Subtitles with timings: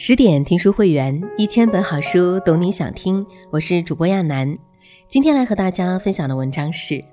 [0.00, 3.26] 十点听书会员，一千本好书，懂你想听。
[3.50, 4.56] 我是主播亚楠，
[5.08, 7.04] 今天来和大家分享的文章是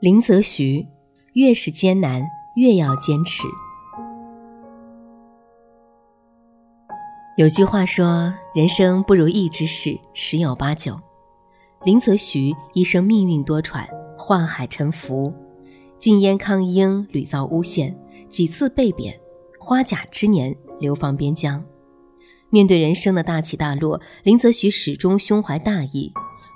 [0.00, 0.86] 林则徐：
[1.32, 2.22] 越是艰难，
[2.56, 3.48] 越要坚持。
[7.38, 11.00] 有句话说，人生不如意之事十有八九。
[11.82, 13.88] 林则徐一生命运多舛，
[14.18, 15.32] 宦海沉浮，
[15.98, 19.18] 禁烟抗英，屡遭诬陷，几次被贬，
[19.58, 21.64] 花甲之年流放边疆。
[22.56, 26.10] 面对人生的大起大落，林则徐始终胸怀大义，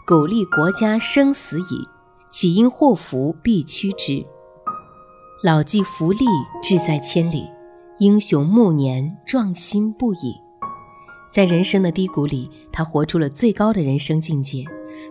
[0.07, 1.87] 苟利国家生死以，
[2.31, 4.25] 岂因祸福必趋之。
[5.43, 6.25] 老骥伏枥，
[6.63, 7.43] 志在千里；
[7.99, 10.35] 英雄暮年，壮心不已。
[11.31, 14.65] 在人生的低谷里，他活出了最高的人生境界：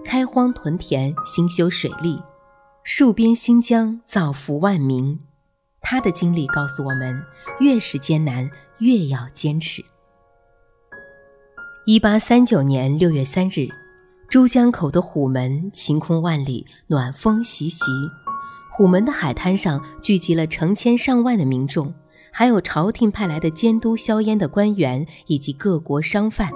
[0.03, 2.19] 开荒屯田，兴修水利，
[2.83, 5.19] 戍边新疆，造福万民。
[5.81, 7.21] 他的经历告诉我们，
[7.59, 9.85] 越是艰难，越要坚持。
[11.91, 13.67] 一八三九年六月三日，
[14.29, 17.85] 珠江口的虎门晴空万里，暖风习习。
[18.71, 21.91] 虎门的海滩上聚集了成千上万的民众，
[22.31, 26.51] 还有朝廷派来的监督硝烟的官员以及各国商贩。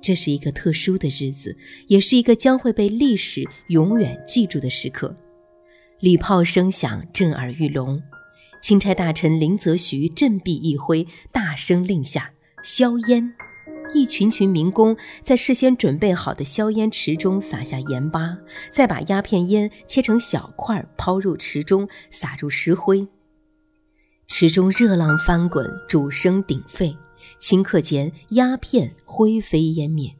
[0.00, 1.54] 这是一个特殊的日子，
[1.88, 5.14] 也是一个将会被历史永远记住的时刻。
[6.00, 8.02] 礼炮声响，震耳欲聋。
[8.62, 12.30] 钦差大臣林则徐振臂一挥，大声令下：
[12.62, 13.34] 硝烟。
[13.92, 18.38] 一群群民工在事先准备好的硝烟池中撒下盐巴，
[18.70, 23.08] 再把鸦片烟切成小块抛入池中，撒入石灰。
[24.26, 26.96] 池中热浪翻滚，主声鼎沸，
[27.40, 30.14] 顷刻间鸦片灰飞烟灭。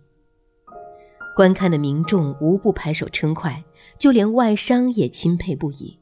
[1.36, 3.64] 观看的民众无不拍手称快，
[3.98, 5.98] 就连外商也钦佩不已。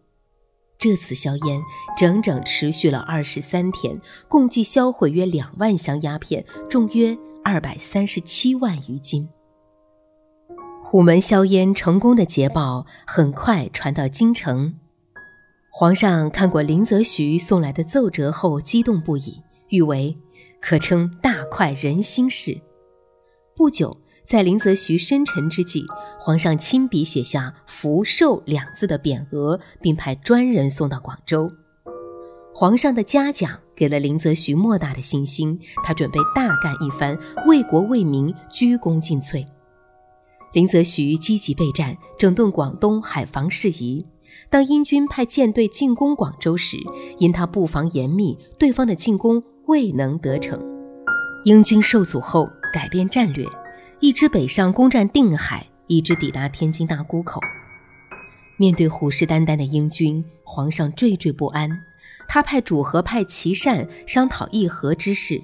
[0.78, 1.60] 这次硝烟
[1.96, 7.18] 整整持续了二十三天，共计销毁约两万箱鸦片，重约。
[7.48, 9.28] 二百三十七万余斤。
[10.82, 14.74] 虎门销烟成功的捷报很快传到京城，
[15.70, 20.18] 皇上看过林则徐送来的奏折后，激动不已，誉为
[20.60, 22.60] 可称大快人心事。
[23.54, 25.86] 不久，在林则徐生辰之际，
[26.18, 31.48] 皇上亲笔写下“福寿”两字的匾额，并派专人送到广州。
[32.52, 39.46] 皇上的嘉奖给了林则徐莫大的信心，他准备大干一番，为国为民，鞠躬尽瘁。
[40.52, 44.06] 林则徐积极备战，整顿广东海防事宜。
[44.48, 46.78] 当英军派舰队进攻广州时，
[47.18, 50.58] 因他布防严密，对方的进攻未能得逞。
[51.44, 53.46] 英军受阻后，改变战略，
[54.00, 57.40] 一支北上攻占定海，一支抵达天津大沽口。
[58.56, 61.70] 面对虎视眈眈的英军，皇上惴惴不安。
[62.28, 65.42] 他派主和派琦善商讨议和之事。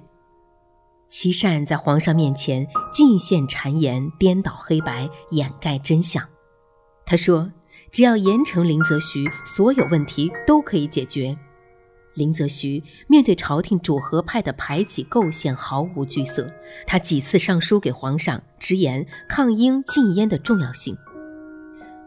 [1.09, 6.27] 琦善在皇上面前尽献谗言，颠倒黑白，掩盖真相。
[7.05, 7.53] 他说
[7.93, 11.37] ：“只要严惩林则徐，所有问题都可以解决。”
[12.15, 16.50] 林则徐面对朝廷主和派的排挤构陷，毫无惧色。
[16.87, 20.97] 他几次上书给皇上，直言抗英禁烟的重要性。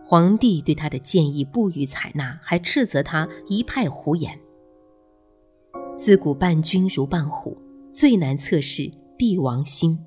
[0.03, 4.39] 皇帝对他的建议不予采纳，还斥责他一派胡言。
[5.97, 7.57] 自古伴君如伴虎，
[7.89, 9.97] 最难测试帝王心。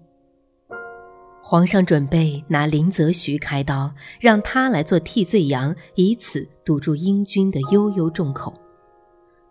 [1.42, 8.52] 皇上准备拿林则徐开刀，让他来做替罪羊，以此堵住英军的悠悠众口。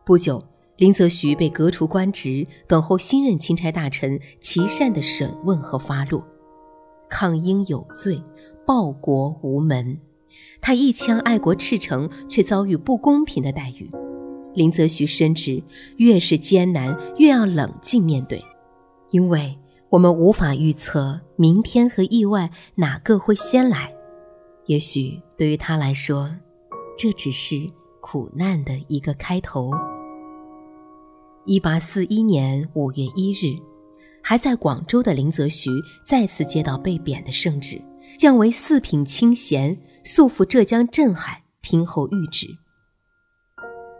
[0.06, 0.44] 不久，
[0.76, 6.24] 林则徐被革除官职，等候新任钦差大臣琦善的审问和发落。
[7.10, 8.24] 抗英有罪，
[8.64, 9.98] 报国无门。
[10.62, 13.90] 他一腔爱国赤诚，却遭遇不公平的待遇。
[14.58, 15.62] 林则徐深知，
[15.98, 18.44] 越是艰难，越要冷静面对，
[19.12, 19.56] 因为
[19.90, 23.94] 我们无法预测明天和意外哪个会先来。
[24.66, 26.32] 也许对于他来说，
[26.98, 27.70] 这只是
[28.02, 29.70] 苦难的一个开头。
[31.46, 33.62] 一八四一年五月一日，
[34.24, 35.70] 还在广州的林则徐
[36.04, 37.80] 再次接到被贬的圣旨，
[38.18, 39.78] 降为四品清闲。
[40.04, 42.48] 速赴浙江镇海听候谕旨。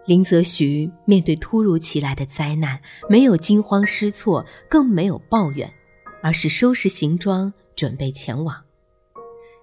[0.08, 5.74] 林则徐面对突如其来的灾难，没有惊慌失措，更没有抱怨，
[6.24, 8.64] 而是收拾行装准备前往。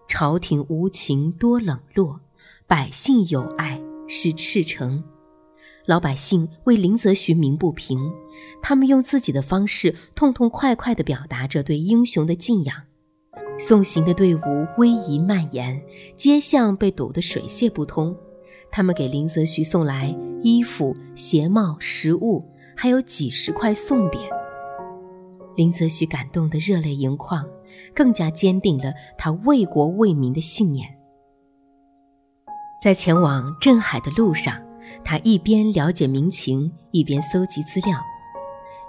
[0.07, 2.21] 朝廷无情多冷落，
[2.67, 5.03] 百姓有爱是赤诚。
[5.87, 8.13] 老百姓为林则徐鸣不平，
[8.61, 12.77] 他们用自己的方式痛痛快快地表达着对英雄的敬仰。
[13.59, 14.41] 送行的队伍
[14.77, 15.83] 逶迤蔓延，
[16.19, 18.15] 街巷被堵得水泄不通。
[18.77, 20.13] 他们给林则徐送来
[20.43, 22.45] 衣服、鞋帽、食物，
[22.77, 24.19] 还有几十块送匾。
[25.55, 27.47] 林则徐感动得热泪盈眶，
[27.95, 30.93] 更加坚定了他为国为民的信念。
[32.83, 34.61] 在前往镇海的路上，
[35.05, 37.97] 他一边了解民情，一边搜集资料。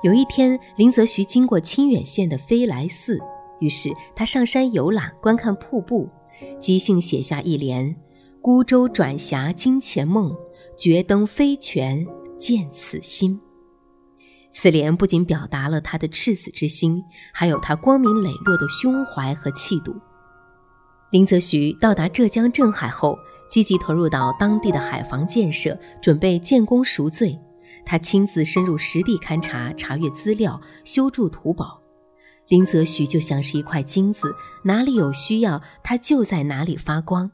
[0.02, 3.20] 有一天，林则徐经过清远县的飞来寺，
[3.60, 6.10] 于是他上山游览，观看瀑布，
[6.60, 7.96] 即兴写下一联
[8.46, 10.38] ：“孤舟转峡惊前梦，
[10.78, 12.06] 决登飞泉
[12.38, 13.42] 见此心。”
[14.54, 17.04] 此联不仅表达了他的赤子之心，
[17.34, 19.96] 还有他光明磊落的胸怀和气度。
[21.10, 23.18] 林则徐到达浙江镇海后，
[23.50, 27.40] 积极投入到当地的海防建设，准备建功赎罪。
[27.84, 31.82] 他亲自深入实地勘察、查阅资料、修筑土堡。
[32.50, 37.32] 林则徐就像是一块金子，哪里有需要，他就在哪里发光。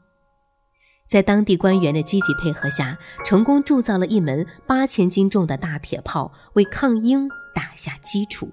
[1.12, 8.50] 在当地官员的积极配合下，成功铸造了一门八千斤重的大铁炮，为抗英打下基础。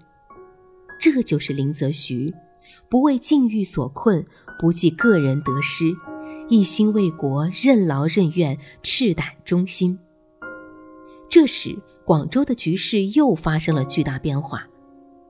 [0.99, 2.33] 这就是林则徐，
[2.89, 4.25] 不为境遇所困，
[4.59, 5.95] 不计个人得失，
[6.49, 9.97] 一心为国，任劳任怨，赤胆忠心。
[11.29, 14.67] 这时，广州的局势又发生了巨大变化，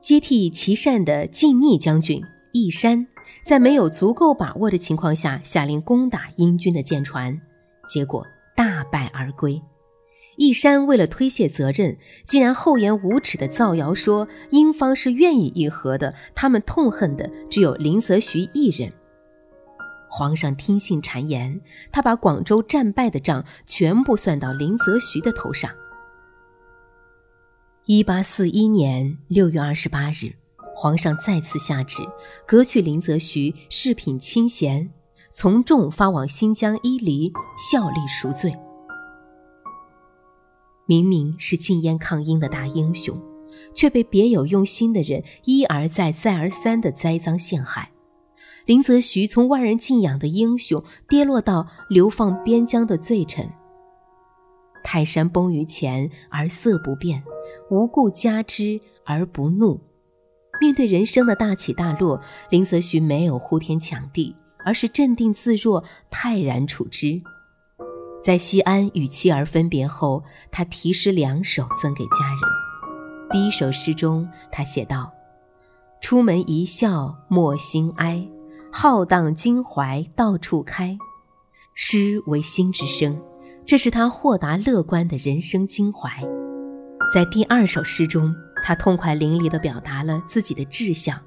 [0.02, 2.20] 接替琦善的晋逆将军
[2.52, 3.06] 义山。
[3.44, 7.40] 在没有足够把握的情况下，下令攻打英军的舰船，
[7.88, 9.62] 结果大败而归。
[10.36, 18.90] 义山为了推卸责任，竟然厚颜无耻地造谣说英方是愿意议和的，他们痛恨的只有林则徐一人。
[20.08, 21.60] 皇上听信谗言，
[21.92, 25.70] 他把广州战败的账全部算到林则徐的头上。
[27.84, 30.39] 一八四一年六月二十八日。
[30.80, 32.08] 皇上再次下旨，
[32.46, 34.88] 革去林则徐侍品清闲，
[35.30, 38.56] 从重发往新疆伊犁效力赎罪。
[40.86, 43.20] 明明是禁烟抗英的大英雄，
[43.74, 47.92] 却被别有用心的人一而再、再而三的栽赃陷害。
[48.64, 53.52] 林则徐从万人敬仰的英雄，跌落到流放边疆的罪臣。
[54.82, 57.22] 泰山崩于前而色不变，
[57.70, 59.78] 无故加之而不怒。
[60.60, 62.20] 面对人生的大起大落，
[62.50, 67.20] 林则徐没有呼天抢地，而是镇定自若、泰然处之。
[68.22, 73.30] 在西安与妻儿分别后，他题诗两首赠给家人。
[73.30, 75.10] 第一首诗中，他写道
[76.02, 78.28] ：“出门一笑莫心哀，
[78.70, 80.98] 浩荡襟怀到处开。”
[81.74, 83.18] 诗为心之声，
[83.64, 86.10] 这是他豁达乐观的人生襟怀。
[87.14, 91.20] 在第二首诗中，他痛快淋漓地表达了自己的志向：“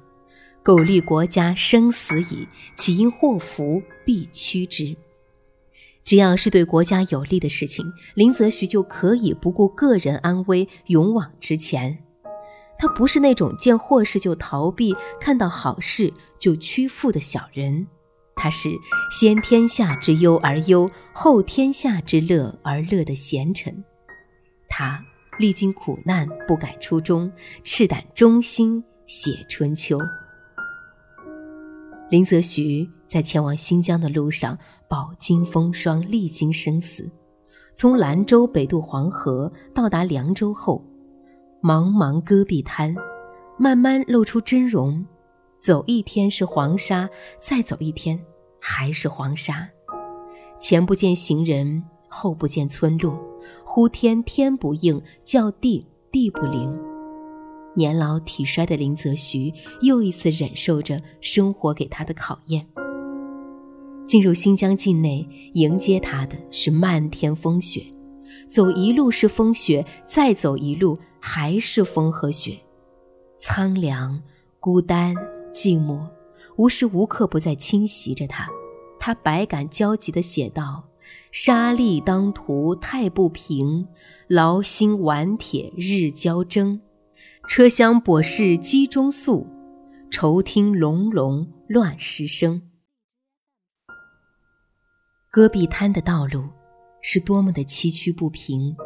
[0.62, 4.96] 苟利国家生死以，岂因祸福必趋之。”
[6.04, 12.04] 只要是对国家有利的事情，林则徐就可以不顾个人安危，勇往直前。
[12.78, 17.86] 他不是那种见祸事就逃避，看到好事就屈服的小人。
[18.36, 18.68] 他是
[19.10, 23.84] 先天下之忧而忧，后天下之乐而乐的贤臣。
[24.68, 25.04] 他。
[25.38, 27.30] 历经苦难，不改初衷，
[27.62, 29.98] 赤胆忠心写春秋。
[32.10, 34.58] 林则徐在前往新疆的路上，
[34.88, 37.10] 饱经风霜，历经生死。
[37.74, 40.84] 从兰州北渡黄河，到达凉州后，
[41.62, 42.94] 茫茫戈壁滩，
[43.58, 45.04] 慢慢露出真容。
[45.60, 47.08] 走一天是黄沙，
[47.40, 48.20] 再走一天
[48.60, 49.68] 还是黄沙。
[50.60, 51.84] 前不见行人。
[52.16, 53.18] 后不见村落，
[53.64, 56.72] 呼天天不应，叫地地不灵。
[57.76, 62.66] 年老体衰的林则徐又一次忍受着生活给他的考验。
[64.06, 67.82] 进入新疆境内，迎接他的是漫天风雪，
[68.46, 72.58] 走一路是风雪，再走一路还是风和雪，
[73.38, 74.22] 苍凉、
[74.60, 75.16] 孤单、
[75.52, 76.06] 寂寞，
[76.56, 78.48] 无时无刻不在侵袭着他。
[79.00, 80.84] 他百感交集地写道。
[81.32, 83.86] 沙砾当涂太不平，
[84.28, 86.80] 劳心顽铁日交争。
[87.48, 89.46] 车厢跛士机中宿，
[90.10, 92.62] 愁听隆隆乱石声。
[95.30, 96.48] 戈壁滩的道路
[97.02, 98.76] 是多么的崎岖不平，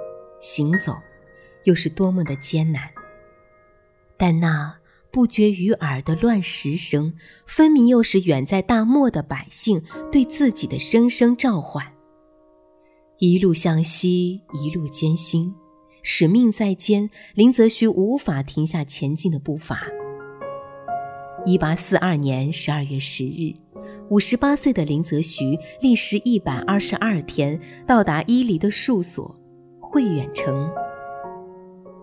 [0.41, 0.97] 行走
[1.65, 2.91] 又是多么的艰难。
[4.17, 4.79] 但那
[5.13, 7.15] 不绝于耳的乱石声，
[7.47, 11.93] 分明又是远在大漠的百姓对自己的声声召唤。
[13.21, 15.53] 一路向西，一路艰辛，
[16.05, 19.81] 使命在肩，林则徐无法停下前进的步伐。
[21.45, 23.53] 一八四二年十二月十日，
[24.09, 29.35] 五十八岁的林则徐历时一百二十二天，到达伊犁的戍所
[29.81, 30.71] 惠远城。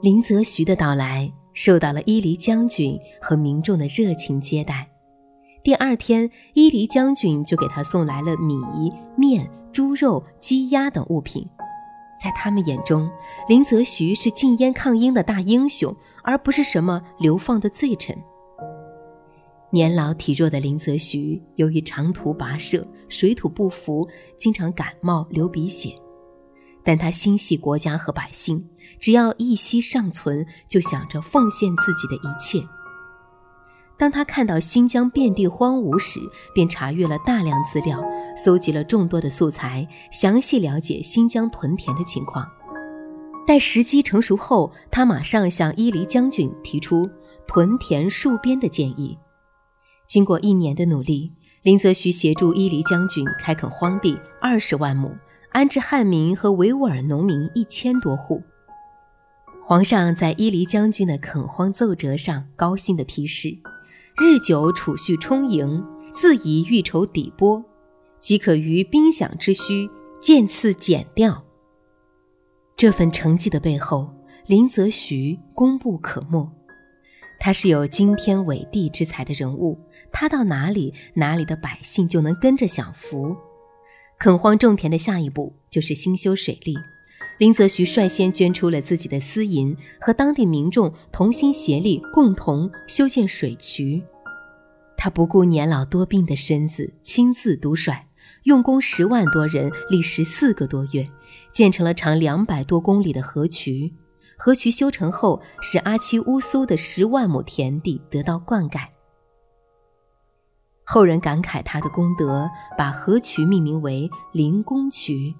[0.01, 4.89] 林则徐的到来受到了伊犁将军和民众的热情接待。
[5.63, 8.57] 第二天，伊犁将军就给他送来了米、
[9.17, 11.45] 面、猪肉、鸡鸭等物品。
[12.17, 13.11] 在他们眼中，
[13.49, 18.17] 林则徐是禁烟抗英的大英雄，而不是什么流放的罪臣。
[19.71, 25.93] 年老体弱的林则徐，由于长途跋涉，水土不服，经常感冒、流鼻血。
[26.81, 32.65] 但他心系国家和百姓，只要一息尚存，就想着奉献自己的一切。
[33.97, 36.19] 当他看到新疆遍地荒芜时，
[36.53, 38.03] 便查阅了大量资料，
[38.35, 42.45] 搜集了众多的素材，详细了解新疆屯田的情况。
[43.47, 47.09] 待时机成熟后，他马上向伊犁将军提出
[47.47, 49.17] 屯田戍边的建议。
[50.07, 51.31] 经过一年的努力，
[51.63, 55.15] 林则徐协助伊犁将军开垦荒地二十万亩。
[55.51, 58.43] 安置汉民和维吾尔农民一千多户。
[59.63, 63.57] 皇上在伊犁将军的垦荒奏折上高兴地批示
[64.17, 67.61] ：“日久储蓄充盈，自以欲筹底拨，
[68.21, 69.89] 即可于兵饷之需
[70.21, 71.43] 渐次减掉。”
[72.77, 74.13] 这份成绩的背后，
[74.47, 76.49] 林则徐功不可没。
[77.41, 79.77] 他是有惊天伟地之才的人物，
[80.13, 83.35] 他到哪里，哪里的百姓就能跟着享福。
[84.17, 86.73] 垦荒种田的下一步就是兴修水利。
[87.37, 94.03] 林则徐率先捐出了自己的私银，和当地民众同心协力，共同修建水渠。
[94.97, 98.07] 他不顾年老多病的身子，亲自督率，
[98.43, 101.07] 用工十万多人，历时四个多月，
[101.53, 103.93] 建成了长两百多公里的河渠。
[104.37, 108.87] 河渠修成后，使阿七乌苏的十万亩田地得到灌溉。
[110.85, 115.35] 后人感慨他的功德，把河渠命名为灵公渠。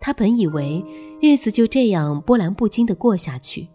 [0.00, 0.84] 他本以为
[1.20, 3.68] 日子就这样波澜不惊地过下去，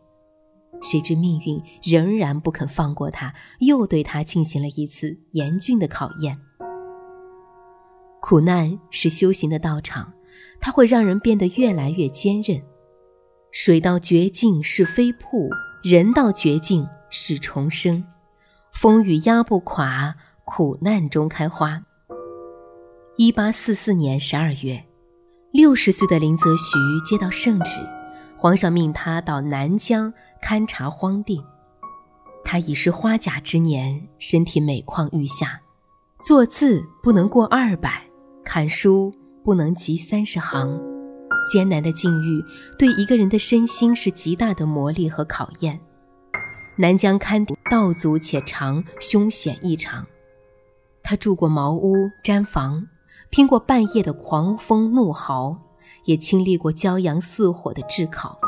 [0.81, 6.39] 谁知命运仍然不肯放过他，又对他进行了一次严峻的考验。
[8.21, 10.13] 苦难是修行的道场，
[10.59, 12.61] 它会让人变得越来越坚韧。
[13.51, 15.49] 水到绝境是飞瀑，
[15.83, 18.03] 人到绝境是重生。
[18.71, 20.15] 风雨压不垮。
[20.51, 21.83] 苦难中开花。
[23.17, 24.83] 一八四四年十二月，
[25.51, 27.81] 六十岁的林则徐接到圣旨，
[28.37, 30.13] 皇上命他到南疆
[30.43, 31.43] 勘察荒地。
[32.45, 35.61] 他已是花甲之年，身体每况愈下，
[36.23, 38.03] 作字不能过二百，
[38.43, 39.11] 看书
[39.43, 40.79] 不能及三十行。
[41.51, 42.45] 艰难的境遇
[42.77, 45.79] 对一个人的身心是极大的磨砺和考验。
[46.77, 50.05] 南疆勘道阻且长，凶险异常。
[51.01, 52.85] 他住过茅屋、毡房，
[53.31, 55.57] 听过半夜的狂风怒嚎，
[56.05, 58.39] 也经历过骄阳似火的炙烤。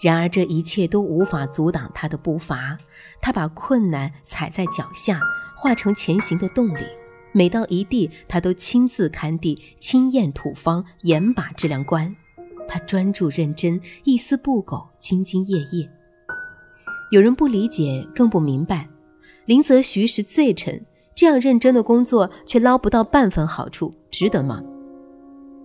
[0.00, 2.76] 然而，这一切都无法阻挡他的步伐。
[3.20, 5.20] 他把困难踩在脚下，
[5.56, 6.82] 化成前行的动力。
[7.30, 12.14] 每到一地，他都亲自勘地、亲验土方、严把质量关。
[12.66, 15.88] 他专注认真，一丝不苟，兢兢业业。
[17.12, 18.88] 有人不理解，更不明白，
[19.44, 20.84] 林则徐是罪臣。
[21.22, 24.60] 这样认真的工作却捞不到半分好处，值得吗？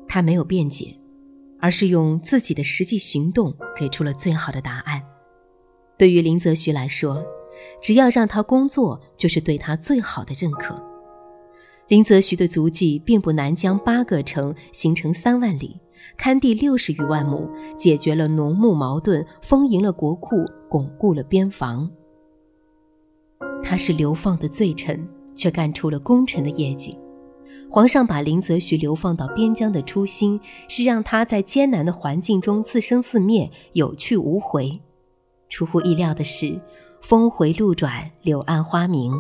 [0.08, 0.96] 他没有辩解，
[1.60, 5.02] 而是用自己的实际行动给出了最好的答案。
[5.98, 7.26] 对于林则徐来说，
[7.82, 10.80] 只要让他工作，就是对他最好的认可。
[11.88, 15.82] 林则徐的足迹遍布南疆八个城，行程三万里，
[16.20, 21.90] 勘地六十余万亩，解决了农牧矛盾，丰盈了国库，巩固了边防。
[23.64, 25.04] 他是流放的罪臣。
[25.38, 26.98] 却干出了功臣的业绩。
[27.70, 34.82] 皇上把林则徐流放到边疆的初心，是让他在艰难的环境中自生自灭，有去无回。
[35.50, 36.60] 出乎意料的是，
[37.02, 39.14] 峰回路转，柳暗花明。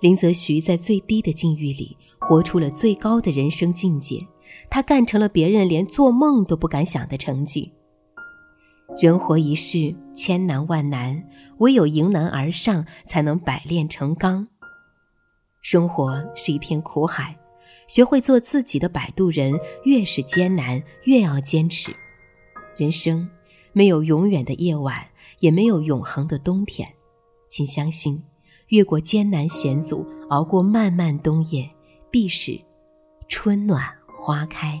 [0.00, 4.26] 林则徐在最低的境遇里，活出了最高的人生境界。
[4.70, 7.72] 他干成了别人连做梦都不敢想的成绩。
[9.00, 11.24] 人活一世，千难万难，
[11.58, 14.46] 唯有迎难而上，才能百炼成钢。
[15.66, 17.36] 生活是一片苦海，
[17.88, 21.92] 学会做自己的摆渡人，越是艰难，越要坚持。
[22.76, 23.28] 人生
[23.72, 25.04] 没有永远的夜晚，
[25.40, 26.88] 也没有永恒的冬天，
[27.48, 28.22] 请相信，
[28.68, 31.68] 越过艰难险阻，熬过漫漫冬夜，
[32.12, 32.60] 必是
[33.28, 34.80] 春暖花开。